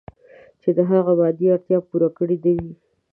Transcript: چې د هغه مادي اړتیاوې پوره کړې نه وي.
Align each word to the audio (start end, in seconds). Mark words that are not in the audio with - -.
چې 0.61 0.69
د 0.77 0.79
هغه 0.91 1.11
مادي 1.19 1.47
اړتیاوې 1.55 1.87
پوره 1.89 2.09
کړې 2.17 2.37
نه 2.43 2.51
وي. 2.57 2.73